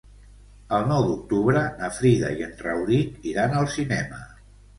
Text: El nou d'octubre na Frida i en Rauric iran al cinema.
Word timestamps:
El 0.77 0.87
nou 0.91 1.03
d'octubre 1.09 1.61
na 1.81 1.89
Frida 1.99 2.33
i 2.41 2.47
en 2.47 2.57
Rauric 2.65 3.29
iran 3.35 3.55
al 3.61 3.71
cinema. 3.77 4.25